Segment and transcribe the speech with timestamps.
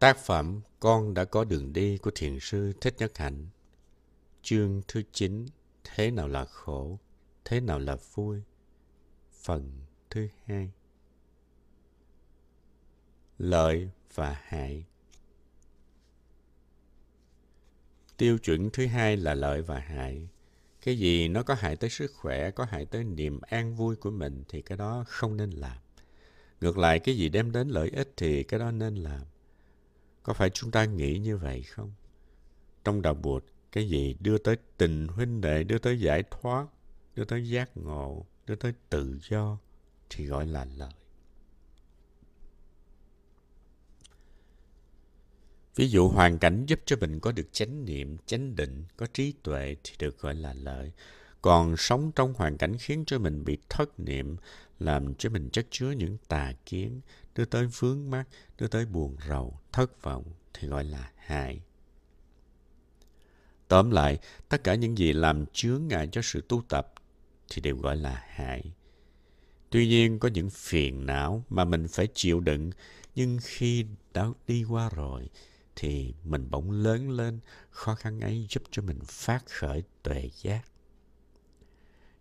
[0.00, 3.46] Tác phẩm Con đã có đường đi của Thiền sư Thích Nhất Hạnh
[4.42, 5.46] Chương thứ 9
[5.84, 6.98] Thế nào là khổ,
[7.44, 8.42] thế nào là vui
[9.42, 9.70] Phần
[10.10, 10.70] thứ hai
[13.38, 14.84] Lợi và hại
[18.16, 20.28] Tiêu chuẩn thứ hai là lợi và hại.
[20.82, 24.10] Cái gì nó có hại tới sức khỏe, có hại tới niềm an vui của
[24.10, 25.78] mình thì cái đó không nên làm.
[26.60, 29.22] Ngược lại, cái gì đem đến lợi ích thì cái đó nên làm.
[30.22, 31.92] Có phải chúng ta nghĩ như vậy không?
[32.84, 36.66] Trong đạo Bụt, cái gì đưa tới tình huynh đệ, đưa tới giải thoát,
[37.14, 39.58] đưa tới giác ngộ, đưa tới tự do
[40.10, 40.92] thì gọi là lợi.
[45.76, 49.32] Ví dụ hoàn cảnh giúp cho mình có được chánh niệm, chánh định, có trí
[49.42, 50.92] tuệ thì được gọi là lợi.
[51.42, 54.36] Còn sống trong hoàn cảnh khiến cho mình bị thất niệm,
[54.78, 57.00] làm cho mình chất chứa những tà kiến,
[57.34, 61.60] đưa tới vướng mắc, đưa tới buồn rầu, thất vọng thì gọi là hại.
[63.68, 66.92] Tóm lại, tất cả những gì làm chướng ngại cho sự tu tập
[67.50, 68.72] thì đều gọi là hại.
[69.70, 72.70] Tuy nhiên có những phiền não mà mình phải chịu đựng,
[73.14, 75.28] nhưng khi đã đi qua rồi
[75.76, 80.62] thì mình bỗng lớn lên, khó khăn ấy giúp cho mình phát khởi tuệ giác.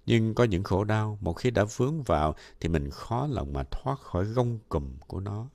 [0.09, 3.63] Nhưng có những khổ đau, một khi đã vướng vào thì mình khó lòng mà
[3.63, 5.49] thoát khỏi gông cùm của nó.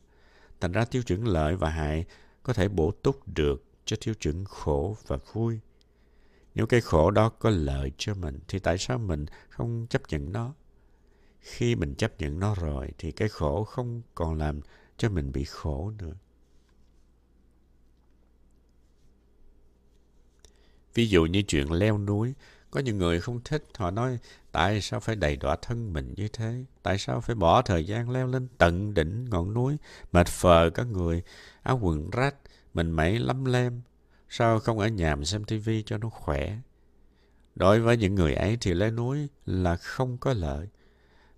[0.60, 2.05] Thành ra tiêu chuẩn lợi và hại
[2.42, 5.60] có thể bổ túc được cho tiêu chuẩn khổ và vui.
[6.55, 10.32] Nếu cái khổ đó có lợi cho mình thì tại sao mình không chấp nhận
[10.32, 10.55] nó?
[11.41, 14.60] Khi mình chấp nhận nó rồi thì cái khổ không còn làm
[14.97, 16.14] cho mình bị khổ nữa.
[20.94, 22.34] Ví dụ như chuyện leo núi,
[22.75, 24.19] có những người không thích, họ nói
[24.53, 26.64] tại sao phải đầy đọa thân mình như thế?
[26.83, 29.77] Tại sao phải bỏ thời gian leo lên tận đỉnh ngọn núi,
[30.12, 31.22] mệt phờ các người,
[31.62, 32.34] áo quần rách,
[32.75, 33.81] mình mẩy lắm lem.
[34.28, 36.58] Sao không ở nhà mà xem tivi cho nó khỏe?
[37.55, 40.69] Đối với những người ấy thì leo núi là không có lợi.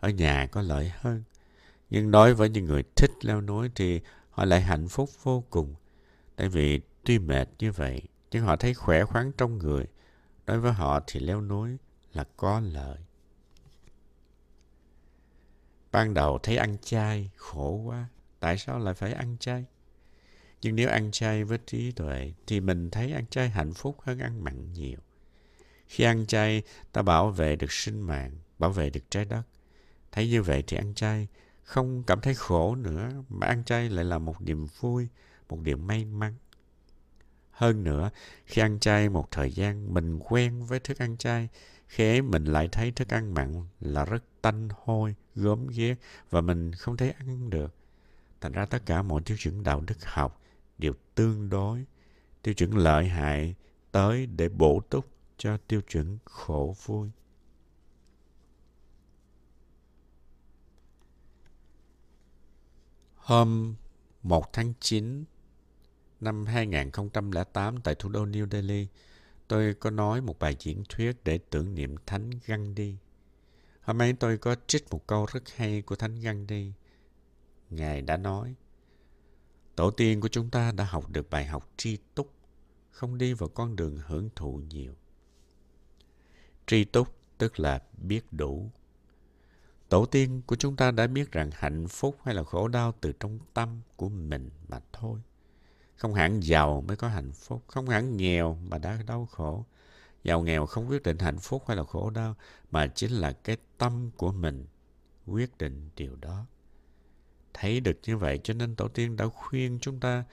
[0.01, 1.23] Ở nhà có lợi hơn.
[1.91, 4.01] Nhưng đối với những người thích leo núi thì
[4.31, 5.75] họ lại hạnh phúc vô cùng.
[6.37, 9.87] Tại vì tuy mệt như vậy, nhưng họ thấy khỏe khoắn trong người.
[10.47, 11.77] Đối với họ thì leo núi
[12.13, 12.99] là có lợi.
[15.93, 18.09] Ban đầu thấy ăn chay khổ quá,
[18.41, 19.65] tại sao lại phải ăn chay?
[20.63, 24.19] Nhưng nếu ăn chay với trí tuệ thì mình thấy ăn chay hạnh phúc hơn
[24.19, 24.99] ăn mặn nhiều.
[25.87, 29.43] Khi ăn chay, ta bảo vệ được sinh mạng, bảo vệ được trái đất.
[30.13, 31.29] Thấy như vậy thì ăn chay
[31.63, 35.09] không cảm thấy khổ nữa, mà ăn chay lại là một niềm vui,
[35.49, 36.35] một điểm may mắn.
[37.57, 38.11] Hơn nữa,
[38.47, 41.49] khi ăn chay một thời gian, mình quen với thức ăn chay,
[41.87, 45.95] khi ấy mình lại thấy thức ăn mặn là rất tanh hôi, gớm ghét
[46.31, 47.75] và mình không thể ăn được.
[48.41, 50.41] Thành ra tất cả mọi tiêu chuẩn đạo đức học
[50.79, 51.85] đều tương đối.
[52.43, 53.55] Tiêu chuẩn lợi hại
[53.93, 55.07] tới để bổ túc
[55.37, 57.11] cho tiêu chuẩn khổ vui.
[63.17, 63.75] Hôm
[64.23, 65.25] 1 tháng 9
[66.21, 68.89] Năm 2008 tại thủ đô New Delhi,
[69.49, 72.97] tôi có nói một bài diễn thuyết để tưởng niệm Thánh Gandhi.
[73.81, 76.73] Hôm ấy tôi có trích một câu rất hay của Thánh Gandhi.
[77.71, 78.55] Ngài đã nói,
[79.77, 82.33] Tổ tiên của chúng ta đã học được bài học tri túc,
[82.91, 84.95] không đi vào con đường hưởng thụ nhiều.
[86.67, 88.71] Tri túc tức là biết đủ.
[89.89, 93.13] Tổ tiên của chúng ta đã biết rằng hạnh phúc hay là khổ đau từ
[93.21, 95.21] trong tâm của mình mà thôi.
[95.97, 99.65] Không hẳn giàu mới có hạnh phúc, không hẳn nghèo mà đã đau khổ.
[100.25, 102.35] Giàu nghèo không quyết định hạnh phúc hay là khổ đau,
[102.71, 104.67] mà chính là cái tâm của mình
[105.27, 106.47] quyết định điều đó.
[107.55, 110.25] Thấy được như vậy cho nên Tổ tiên đã khuyên chúng ta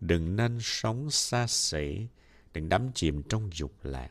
[0.00, 2.06] đừng nên sống xa xỉ,
[2.52, 4.10] đừng đắm chìm trong dục lạc.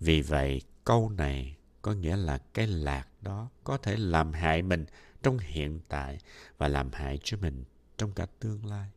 [0.00, 4.86] Vì vậy, câu này có nghĩa là cái lạc đó có thể làm hại mình
[5.22, 6.18] trong hiện tại
[6.58, 7.64] và làm hại cho mình
[7.96, 8.90] trong cả tương lai.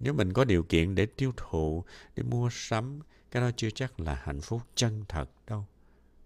[0.00, 1.84] Nếu mình có điều kiện để tiêu thụ,
[2.16, 3.00] để mua sắm,
[3.30, 5.66] cái đó chưa chắc là hạnh phúc chân thật đâu.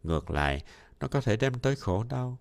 [0.02, 0.64] Ngược lại,
[1.00, 2.38] nó có thể đem tới khổ đau.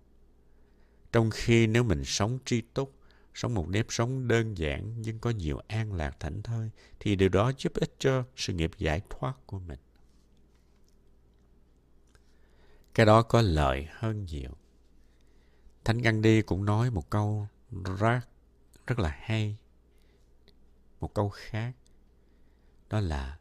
[1.12, 2.94] Trong khi nếu mình sống tri túc,
[3.34, 6.70] sống một nếp sống đơn giản nhưng có nhiều an lạc thảnh thơi,
[7.00, 9.78] thì điều đó giúp ích cho sự nghiệp giải thoát của mình.
[12.94, 14.50] Cái đó có lợi hơn nhiều.
[15.84, 17.48] Thánh Gandhi cũng nói một câu
[17.98, 18.20] rất,
[18.86, 19.56] rất là hay
[21.02, 21.72] một câu khác
[22.90, 23.38] đó là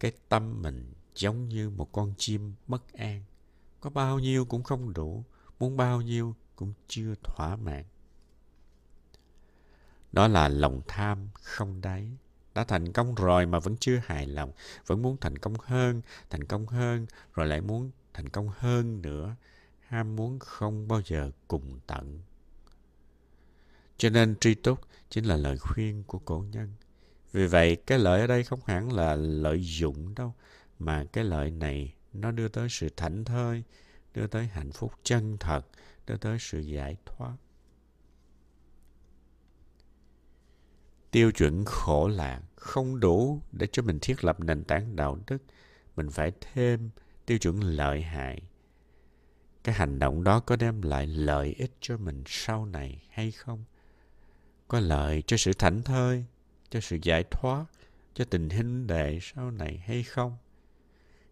[0.00, 3.22] cái tâm mình giống như một con chim bất an
[3.80, 5.24] có bao nhiêu cũng không đủ
[5.58, 7.84] muốn bao nhiêu cũng chưa thỏa mãn
[10.12, 12.10] Đó là lòng tham không đáy.
[12.54, 14.52] Đã thành công rồi mà vẫn chưa hài lòng.
[14.86, 19.36] Vẫn muốn thành công hơn, thành công hơn, rồi lại muốn thành công hơn nữa.
[19.80, 22.20] Ham muốn không bao giờ cùng tận.
[23.96, 24.80] Cho nên tri túc
[25.10, 26.72] chính là lời khuyên của cổ nhân.
[27.34, 30.34] Vì vậy, cái lợi ở đây không hẳn là lợi dụng đâu,
[30.78, 33.62] mà cái lợi này nó đưa tới sự thảnh thơi,
[34.14, 35.66] đưa tới hạnh phúc chân thật,
[36.06, 37.36] đưa tới sự giải thoát.
[41.10, 45.42] Tiêu chuẩn khổ lạc không đủ để cho mình thiết lập nền tảng đạo đức.
[45.96, 46.90] Mình phải thêm
[47.26, 48.42] tiêu chuẩn lợi hại.
[49.64, 53.64] Cái hành động đó có đem lại lợi ích cho mình sau này hay không?
[54.68, 56.24] Có lợi cho sự thảnh thơi,
[56.74, 57.64] cho sự giải thoát,
[58.14, 60.36] cho tình hình đệ sau này hay không?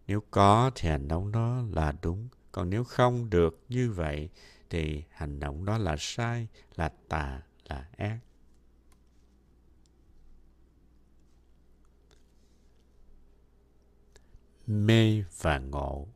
[0.07, 2.27] Nếu có thì hành động đó là đúng.
[2.51, 4.29] Còn nếu không được như vậy
[4.69, 8.19] thì hành động đó là sai, là tà, là ác.
[14.67, 16.07] Mê và ngộ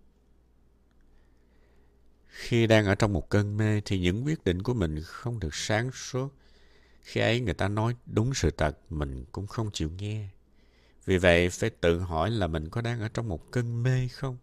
[2.28, 5.56] Khi đang ở trong một cơn mê thì những quyết định của mình không được
[5.56, 6.34] sáng suốt.
[7.08, 10.30] Khi ấy người ta nói đúng sự thật, mình cũng không chịu nghe.
[11.06, 14.38] Vì vậy phải tự hỏi là mình có đang ở trong một cơn mê không?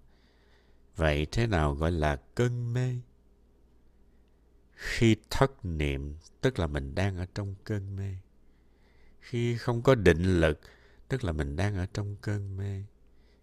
[0.97, 2.95] Vậy thế nào gọi là cơn mê?
[4.73, 8.15] Khi thất niệm, tức là mình đang ở trong cơn mê.
[9.21, 10.61] Khi không có định lực,
[11.09, 12.83] tức là mình đang ở trong cơn mê.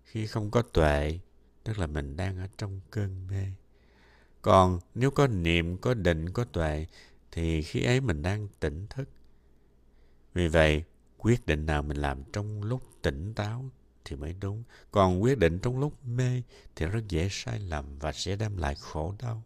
[0.04, 1.20] Khi không có tuệ,
[1.64, 3.46] tức là mình đang ở trong cơn mê.
[4.42, 6.86] Còn nếu có niệm, có định, có tuệ,
[7.32, 9.10] thì khi ấy mình đang tỉnh thức.
[10.34, 10.84] Vì vậy,
[11.18, 13.70] quyết định nào mình làm trong lúc tỉnh táo
[14.06, 14.64] thì mới đúng.
[14.92, 16.42] Còn quyết định trong lúc mê
[16.76, 19.44] thì rất dễ sai lầm và sẽ đem lại khổ đau.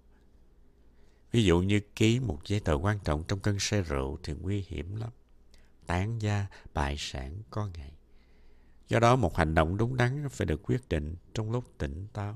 [1.32, 4.66] Ví dụ như ký một giấy tờ quan trọng trong cơn say rượu thì nguy
[4.68, 5.10] hiểm lắm.
[5.86, 7.92] Tán gia, bại sản có ngày.
[8.88, 12.36] Do đó một hành động đúng đắn phải được quyết định trong lúc tỉnh táo.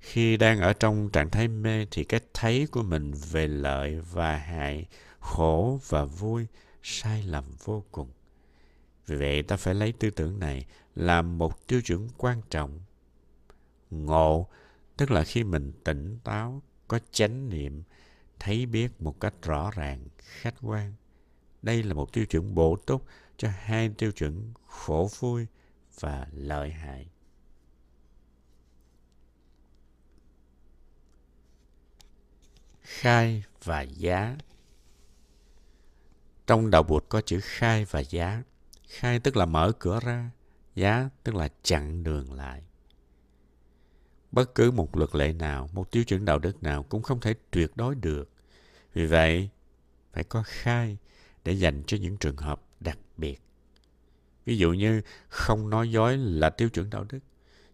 [0.00, 4.36] Khi đang ở trong trạng thái mê thì cái thấy của mình về lợi và
[4.36, 4.86] hại,
[5.20, 6.46] khổ và vui
[6.82, 8.10] sai lầm vô cùng.
[9.06, 12.80] Vì vậy ta phải lấy tư tưởng này làm một tiêu chuẩn quan trọng.
[13.90, 14.48] Ngộ,
[14.96, 17.82] tức là khi mình tỉnh táo, có chánh niệm,
[18.38, 20.94] thấy biết một cách rõ ràng, khách quan.
[21.62, 23.04] Đây là một tiêu chuẩn bổ túc
[23.36, 25.46] cho hai tiêu chuẩn khổ vui
[26.00, 27.08] và lợi hại.
[32.90, 34.36] Khai và giá
[36.46, 38.42] Trong đạo Bụt có chữ khai và giá.
[38.88, 40.30] Khai tức là mở cửa ra,
[40.74, 42.62] giá tức là chặn đường lại.
[44.32, 47.34] Bất cứ một luật lệ nào, một tiêu chuẩn đạo đức nào cũng không thể
[47.50, 48.30] tuyệt đối được.
[48.92, 49.48] Vì vậy,
[50.12, 50.98] phải có khai
[51.44, 53.42] để dành cho những trường hợp đặc biệt.
[54.44, 57.20] Ví dụ như không nói dối là tiêu chuẩn đạo đức.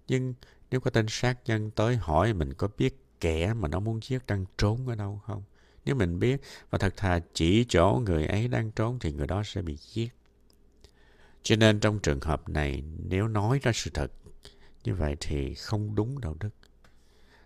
[0.08, 0.34] Nhưng
[0.70, 4.26] nếu có tên sát nhân tới hỏi mình có biết kẻ mà nó muốn giết
[4.26, 5.42] đang trốn ở đâu không?
[5.84, 6.40] Nếu mình biết
[6.70, 10.08] và thật thà chỉ chỗ người ấy đang trốn thì người đó sẽ bị giết.
[11.42, 14.12] Cho nên trong trường hợp này, nếu nói ra sự thật
[14.84, 16.50] như vậy thì không đúng đạo đức.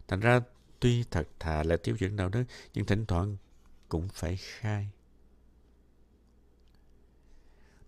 [0.08, 0.40] Thành ra
[0.80, 2.44] tuy thật thà là tiêu chuẩn đạo đức,
[2.74, 3.36] nhưng thỉnh thoảng
[3.88, 4.90] cũng phải khai.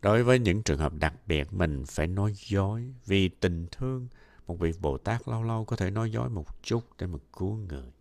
[0.02, 4.08] Đối với những trường hợp đặc biệt, mình phải nói dối vì tình thương.
[4.46, 7.56] Một vị Bồ Tát lâu lâu có thể nói dối một chút để mà cứu
[7.56, 7.92] người.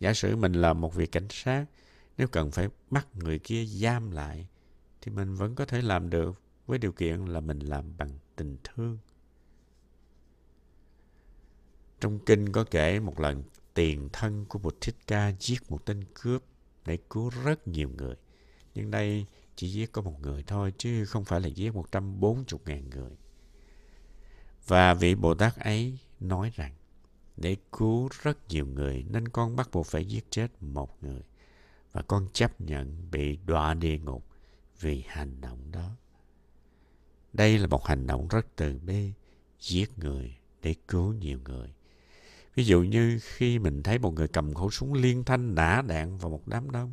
[0.00, 1.66] Giả sử mình là một vị cảnh sát,
[2.18, 4.46] nếu cần phải bắt người kia giam lại,
[5.00, 8.56] thì mình vẫn có thể làm được với điều kiện là mình làm bằng tình
[8.64, 8.98] thương.
[12.00, 13.42] Trong kinh có kể một lần
[13.74, 16.42] tiền thân của Bụt Thích Ca giết một tên cướp
[16.84, 18.16] để cứu rất nhiều người.
[18.74, 22.90] Nhưng đây chỉ giết có một người thôi chứ không phải là giết 140 ngàn
[22.90, 23.16] người.
[24.66, 26.72] Và vị Bồ Tát ấy nói rằng
[27.36, 31.22] để cứu rất nhiều người nên con bắt buộc phải giết chết một người
[31.92, 34.26] và con chấp nhận bị đọa địa ngục
[34.80, 35.90] vì hành động đó.
[37.32, 39.12] Đây là một hành động rất từ bi,
[39.60, 41.74] giết người để cứu nhiều người.
[42.54, 46.18] Ví dụ như khi mình thấy một người cầm khẩu súng liên thanh nã đạn
[46.18, 46.92] vào một đám đông.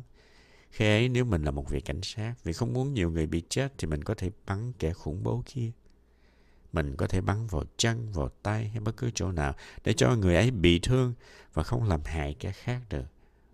[0.70, 3.42] Khi ấy nếu mình là một vị cảnh sát, vì không muốn nhiều người bị
[3.48, 5.70] chết thì mình có thể bắn kẻ khủng bố kia.
[6.72, 10.14] Mình có thể bắn vào chân, vào tay hay bất cứ chỗ nào để cho
[10.14, 11.14] người ấy bị thương
[11.54, 13.06] và không làm hại kẻ khác được.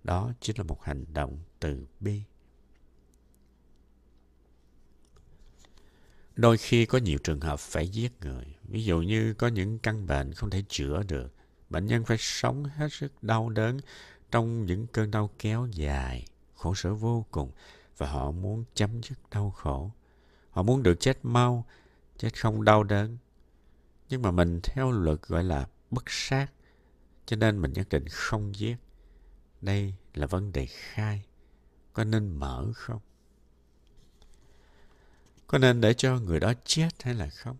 [0.04, 2.22] Đó chính là một hành động từ bi.
[6.36, 8.44] Đôi khi có nhiều trường hợp phải giết người.
[8.62, 11.34] Ví dụ như có những căn bệnh không thể chữa được.
[11.70, 13.78] Bệnh nhân phải sống hết sức đau đớn
[14.30, 17.50] trong những cơn đau kéo dài, khổ sở vô cùng.
[17.96, 19.90] và họ muốn chấm dứt đau khổ.
[20.50, 21.66] Họ muốn được chết mau,
[22.18, 23.16] chết không đau đớn.
[24.08, 26.46] Nhưng mà mình theo luật gọi là bất sát,
[27.26, 28.76] cho nên mình nhất định không giết.
[29.60, 31.24] Đây là vấn đề khai.
[31.92, 33.00] Có nên mở không?
[35.46, 37.56] Có nên để cho người đó chết hay là không?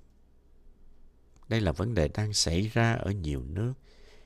[1.49, 3.73] Đây là vấn đề đang xảy ra ở nhiều nước.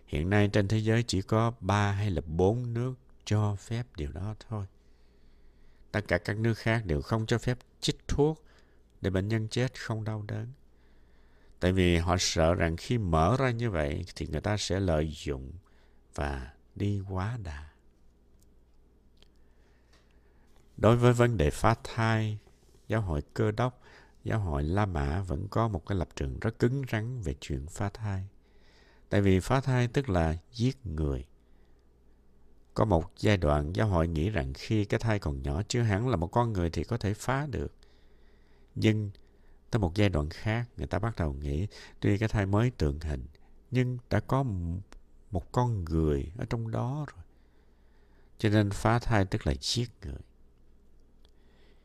[0.06, 4.12] Hiện nay trên thế giới chỉ có ba hay là bốn nước cho phép điều
[4.12, 4.66] đó thôi.
[5.92, 8.44] Tất cả các nước khác đều không cho phép chích thuốc
[9.02, 10.47] để bệnh nhân chết không đau đớn.
[11.61, 15.12] Tại vì họ sợ rằng khi mở ra như vậy thì người ta sẽ lợi
[15.25, 15.52] dụng
[16.14, 17.68] và đi quá đà.
[20.76, 22.38] Đối với vấn đề phá thai,
[22.88, 23.82] giáo hội cơ đốc,
[24.25, 27.66] giáo hội La Mã vẫn có một cái lập trường rất cứng rắn về chuyện
[27.66, 28.28] phá thai.
[29.09, 31.26] Tại vì phá thai tức là giết người.
[32.75, 36.09] Có một giai đoạn giáo hội nghĩ rằng khi cái thai còn nhỏ chưa hẳn
[36.09, 37.75] là một con người thì có thể phá được.
[38.75, 39.11] Nhưng
[39.71, 41.67] tới một giai đoạn khác người ta bắt đầu nghĩ
[42.00, 43.26] tuy cái thai mới tượng hình
[43.71, 44.45] nhưng đã có
[45.31, 47.25] một con người ở trong đó rồi.
[48.38, 50.21] Cho nên phá thai tức là giết người.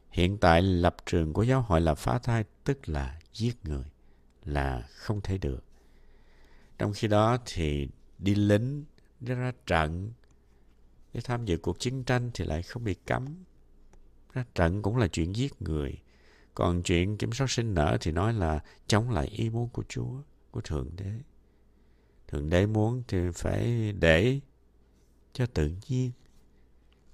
[0.09, 3.85] Hiện tại lập trường của giáo hội là phá thai tức là giết người
[4.45, 5.63] là không thể được.
[6.77, 8.85] Trong khi đó thì đi lính,
[9.19, 10.11] đi ra trận,
[11.13, 13.43] để tham dự cuộc chiến tranh thì lại không bị cấm.
[14.33, 16.01] Ra trận cũng là chuyện giết người.
[16.57, 20.21] Còn chuyện kiểm soát sinh nở thì nói là chống lại ý muốn của Chúa,
[20.51, 21.11] của Thượng Đế.
[22.27, 24.39] Thượng Đế muốn thì phải để
[25.33, 26.11] cho tự nhiên.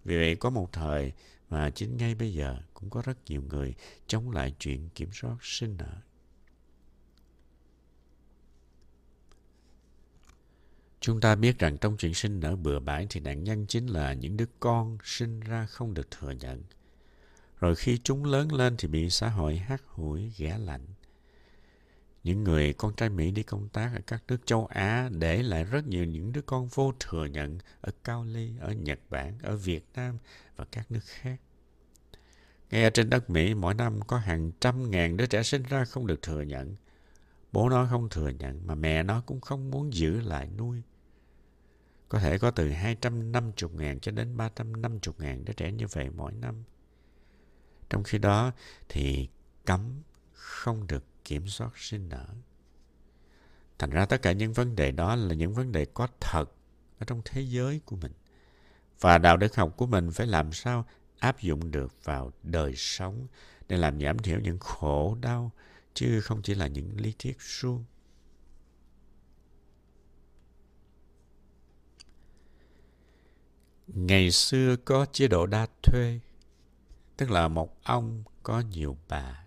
[0.04, 1.14] Vì vậy có một thời
[1.50, 3.76] mà chính ngay bây giờ cũng có rất nhiều người
[4.08, 5.96] chống lại chuyện kiểm soát sinh nở.
[11.00, 14.14] Chúng ta biết rằng trong chuyện sinh nở bừa bãi thì nạn nhân chính là
[14.14, 16.64] những đứa con sinh ra không được thừa nhận.
[17.64, 20.86] Rồi khi chúng lớn lên thì bị xã hội hát hủi ghẻ lạnh.
[22.24, 25.64] Những người con trai Mỹ đi công tác ở các nước châu Á để lại
[25.64, 29.58] rất nhiều những đứa con vô thừa nhận ở Cao Ly, ở Nhật Bản, ở
[29.58, 30.18] Việt Nam
[30.56, 31.38] và các nước khác.
[32.70, 35.86] Ngay ở trên đất Mỹ, mỗi năm có hàng trăm ngàn đứa trẻ sinh ra
[35.86, 36.76] không được thừa nhận.
[37.52, 40.82] Bố nó không thừa nhận, mà mẹ nó cũng không muốn giữ lại nuôi.
[42.10, 46.34] Có thể có từ 250 ngàn cho đến 350 ngàn đứa trẻ như vậy mỗi
[46.34, 46.64] năm.
[47.94, 48.52] Trong khi đó
[48.90, 49.28] thì
[49.66, 50.02] cấm
[50.34, 52.26] không được kiểm soát sinh nở.
[53.80, 56.46] Thành ra tất cả những vấn đề đó là những vấn đề có thật
[57.00, 58.12] ở trong thế giới của mình.
[59.00, 60.86] Và đạo đức học của mình phải làm sao
[61.20, 63.28] áp dụng được vào đời sống
[63.68, 65.52] để làm giảm thiểu những khổ đau
[65.94, 67.86] chứ không chỉ là những lý thuyết suông.
[73.88, 76.20] Ngày xưa có chế độ đa thuê,
[77.18, 79.44] tức là một ông có nhiều bà.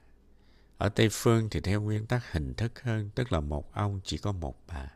[0.79, 4.19] Ở Tây Phương thì theo nguyên tắc hình thức hơn, tức là một ông chỉ
[4.19, 4.93] có một bà.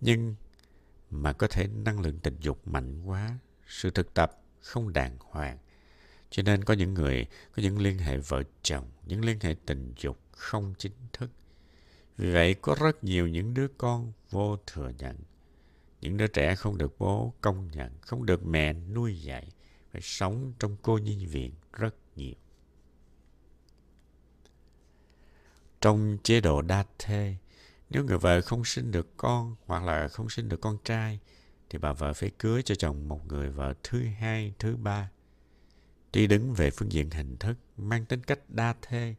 [0.00, 0.34] Nhưng
[1.10, 5.58] mà có thể năng lượng tình dục mạnh quá, sự thực tập không đàng hoàng.
[6.30, 7.26] Cho nên có những người
[7.56, 11.30] có những liên hệ vợ chồng, những liên hệ tình dục không chính thức.
[12.16, 15.16] Vì vậy có rất nhiều những đứa con vô thừa nhận
[16.04, 19.48] những đứa trẻ không được bố công nhận, không được mẹ nuôi dạy,
[19.94, 22.34] phải sống trong cô nhi viện rất nhiều.
[25.80, 27.36] Trong chế độ đa thê,
[27.90, 31.20] nếu người vợ không sinh được con hoặc là không sinh được con trai,
[31.70, 35.10] thì bà vợ phải cưới cho chồng một người vợ thứ hai, thứ ba.
[36.12, 39.14] Tuy đứng về phương diện hình thức, mang tính cách đa thê,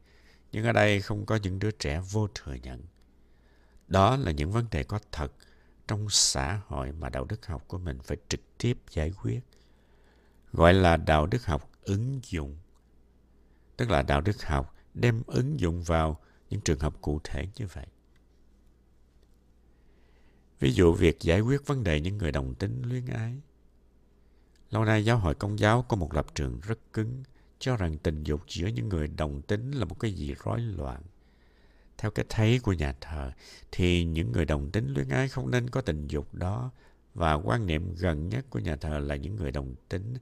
[0.51, 2.84] nhưng ở đây không có những đứa trẻ vô thừa nhận.
[3.88, 5.32] Đó là những vấn đề có thật,
[5.88, 9.39] trong xã hội mà đạo đức học của mình phải trực tiếp giải quyết
[10.56, 12.58] gọi là đạo đức học ứng dụng.
[13.78, 16.20] Tức là đạo đức học đem ứng dụng vào
[16.50, 17.88] những trường hợp cụ thể như vậy.
[20.60, 23.42] Ví dụ việc giải quyết vấn đề những người đồng tính luyến ái.
[24.70, 27.24] Lâu nay giáo hội công giáo có một lập trường rất cứng,
[27.60, 31.02] cho rằng tình dục giữa những người đồng tính là một cái gì rối loạn.
[31.98, 33.32] Theo cái thấy của nhà thờ,
[33.72, 36.72] thì những người đồng tính luyến ái không nên có tình dục đó,
[37.14, 40.14] và quan niệm gần nhất của nhà thờ là những người đồng tính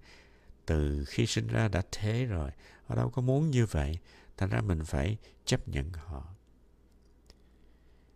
[0.65, 2.51] từ khi sinh ra đã thế rồi.
[2.85, 3.99] Họ đâu có muốn như vậy.
[4.37, 6.27] Thành ra mình phải chấp nhận họ.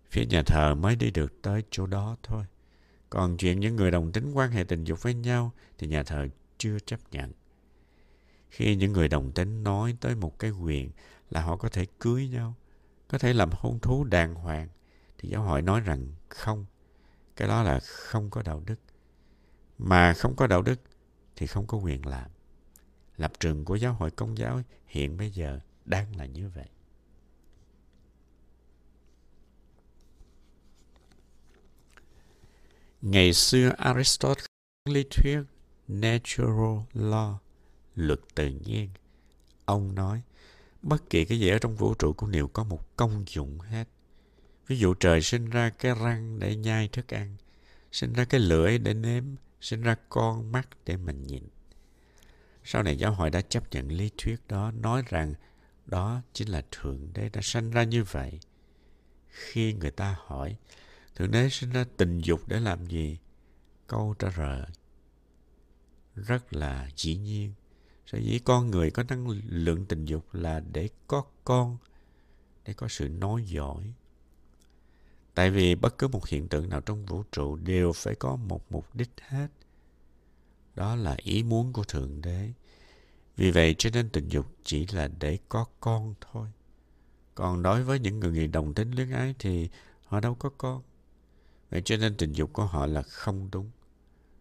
[0.10, 2.46] Phía nhà thờ mới đi được tới chỗ đó thôi.
[3.10, 6.28] Còn chuyện những người đồng tính quan hệ tình dục với nhau thì nhà thờ
[6.58, 7.32] chưa chấp nhận.
[8.50, 10.92] Khi những người đồng tính nói tới một cái quyền
[11.30, 12.54] là họ có thể cưới nhau,
[13.08, 14.68] có thể làm hôn thú đàng hoàng,
[15.18, 16.66] thì giáo hội nói rằng không.
[17.36, 18.80] Cái đó là không có đạo đức.
[19.78, 20.80] Mà không có đạo đức
[21.36, 22.32] thì không có quyền làm.
[23.18, 26.68] Lập trường của giáo hội công giáo hiện bây giờ đang là như vậy.
[33.02, 34.46] Ngày xưa Aristotle
[34.86, 35.40] lý thuyết
[35.88, 37.36] natural law,
[37.96, 38.90] luật tự nhiên.
[39.66, 40.22] Ông nói,
[40.82, 43.88] bất kỳ cái gì ở trong vũ trụ cũng đều có một công dụng hết.
[44.68, 47.36] Ví dụ trời sinh ra cái răng để nhai thức ăn,
[47.92, 49.24] sinh ra cái lưỡi để nếm,
[49.62, 51.44] sinh ra con mắt để mình nhìn.
[52.70, 55.34] Sau này giáo hội đã chấp nhận lý thuyết đó, nói rằng
[55.86, 58.40] đó chính là Thượng Đế đã sanh ra như vậy.
[59.28, 60.56] Khi người ta hỏi,
[61.16, 63.18] Thượng Đế sinh ra tình dục để làm gì?
[63.88, 64.66] Câu trả lời
[66.16, 67.54] rất là dĩ nhiên.
[68.06, 71.78] Sở dĩ con người có năng lượng tình dục là để có con,
[72.66, 73.94] để có sự nói giỏi.
[75.34, 78.72] Tại vì bất cứ một hiện tượng nào trong vũ trụ đều phải có một
[78.72, 79.48] mục đích hết.
[80.78, 82.52] Đó là ý muốn của Thượng Đế.
[83.38, 86.48] Vì vậy cho nên tình dục chỉ là để có con thôi.
[87.36, 89.70] Còn đối với những người đồng tính luyến ái thì
[90.06, 90.82] họ đâu có con.
[91.70, 93.70] Vậy cho nên tình dục của họ là không đúng.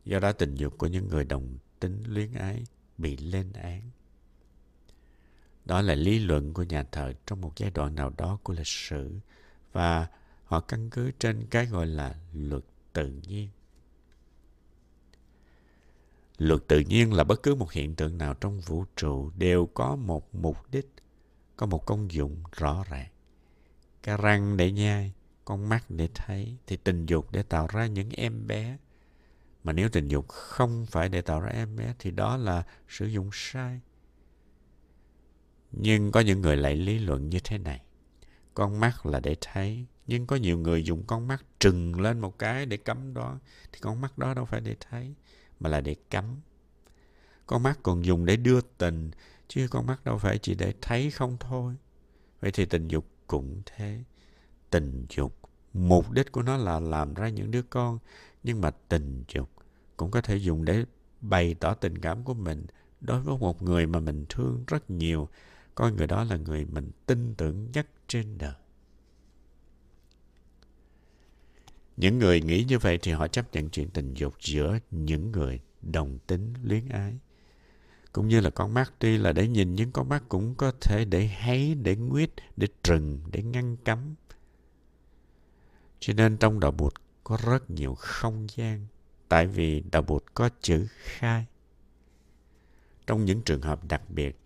[0.04, 2.64] Do đó tình dục của những người đồng tính luyến ái
[2.98, 3.90] bị lên án.
[5.64, 8.66] Đó là lý luận của nhà thờ trong một giai đoạn nào đó của lịch
[8.66, 9.18] sử
[9.72, 10.06] và
[10.44, 13.48] họ căn cứ trên cái gọi là luật tự nhiên.
[16.38, 19.96] Luật tự nhiên là bất cứ một hiện tượng nào trong vũ trụ đều có
[19.96, 20.92] một mục đích,
[21.56, 23.08] có một công dụng rõ ràng.
[24.02, 25.12] Cái răng để nhai,
[25.44, 28.78] con mắt để thấy, thì tình dục để tạo ra những em bé.
[29.64, 33.06] Mà nếu tình dục không phải để tạo ra em bé thì đó là sử
[33.06, 33.80] dụng sai.
[35.72, 37.82] Nhưng có những người lại lý luận như thế này.
[38.54, 42.38] Con mắt là để thấy, nhưng có nhiều người dùng con mắt trừng lên một
[42.38, 43.38] cái để cấm đó.
[43.72, 45.14] Thì con mắt đó đâu phải để thấy,
[45.60, 46.24] mà là để cấm.
[47.46, 49.10] Con mắt còn dùng để đưa tình,
[49.48, 51.74] chứ con mắt đâu phải chỉ để thấy không thôi.
[52.40, 54.04] Vậy thì tình dục cũng thế.
[54.70, 55.38] Tình dục,
[55.72, 57.98] mục đích của nó là làm ra những đứa con,
[58.42, 59.50] nhưng mà tình dục
[59.96, 60.84] cũng có thể dùng để
[61.20, 62.66] bày tỏ tình cảm của mình
[63.00, 65.28] đối với một người mà mình thương rất nhiều,
[65.74, 68.54] coi người đó là người mình tin tưởng nhất trên đời.
[71.96, 75.60] Những người nghĩ như vậy thì họ chấp nhận chuyện tình dục giữa những người
[75.82, 77.18] đồng tính luyến ái.
[78.12, 81.04] Cũng như là con mắt tuy là để nhìn nhưng con mắt cũng có thể
[81.04, 84.14] để háy, để nguyết, để trừng, để ngăn cấm.
[86.00, 88.86] Cho nên trong đạo Bụt có rất nhiều không gian
[89.28, 91.46] tại vì đạo Bụt có chữ khai.
[93.06, 94.38] Trong những trường hợp đặc biệt,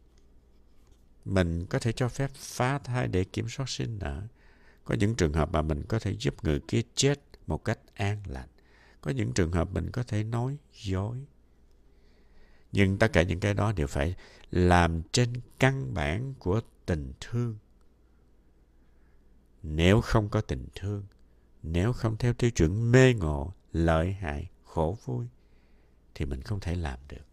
[1.24, 4.22] mình có thể cho phép phá thai để kiểm soát sinh nở.
[4.84, 8.22] Có những trường hợp mà mình có thể giúp người kia chết một cách an
[8.26, 8.48] lành.
[9.00, 11.24] Có những trường hợp mình có thể nói dối.
[12.72, 14.16] Nhưng tất cả những cái đó đều phải
[14.50, 17.56] làm trên căn bản của tình thương.
[19.62, 21.04] Nếu không có tình thương,
[21.62, 25.26] nếu không theo tiêu chuẩn mê ngộ, lợi hại, khổ vui,
[26.14, 27.24] thì mình không thể làm được.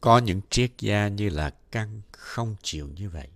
[0.00, 3.28] Có những triết gia như là Căn không chịu như vậy.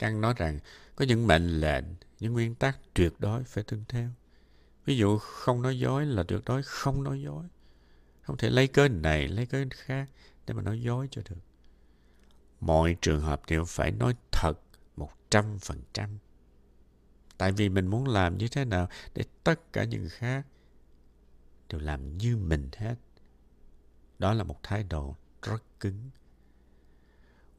[0.00, 0.58] Căn nói rằng
[0.96, 1.84] có những mệnh lệnh,
[2.20, 4.08] những nguyên tắc tuyệt đối phải tuân theo.
[4.84, 7.44] Ví dụ không nói dối là tuyệt đối không nói dối.
[8.22, 10.08] Không thể lấy cớ này, lấy cớ khác
[10.46, 11.36] để mà nói dối cho được.
[12.60, 14.54] Mọi trường hợp đều phải nói thật
[14.96, 16.18] một trăm phần trăm.
[17.38, 20.46] Tại vì mình muốn làm như thế nào để tất cả những khác
[21.68, 22.94] đều làm như mình hết.
[24.18, 26.10] Đó là một thái độ rất cứng.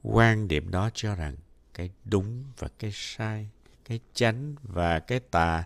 [0.02, 1.36] Quan điểm đó cho rằng
[1.74, 3.50] cái đúng và cái sai,
[3.86, 5.64] cái chánh và cái tà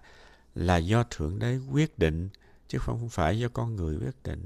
[0.55, 2.29] là do Thượng Đế quyết định,
[2.67, 4.45] chứ không phải do con người quyết định.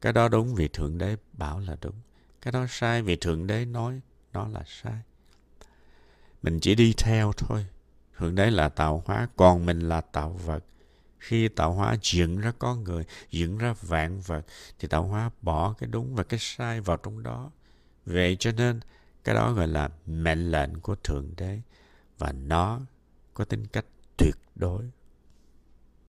[0.00, 1.94] Cái đó đúng vì Thượng Đế bảo là đúng.
[2.42, 4.00] Cái đó sai vì Thượng Đế nói
[4.32, 5.00] nó là sai.
[6.42, 7.66] Mình chỉ đi theo thôi.
[8.18, 10.64] Thượng Đế là tạo hóa, còn mình là tạo vật.
[11.18, 14.46] Khi tạo hóa dựng ra con người, dựng ra vạn vật,
[14.78, 17.50] thì tạo hóa bỏ cái đúng và cái sai vào trong đó.
[18.06, 18.80] Vậy cho nên,
[19.24, 21.60] cái đó gọi là mệnh lệnh của Thượng Đế.
[22.18, 22.80] Và nó
[23.34, 24.90] có tính cách tuyệt đối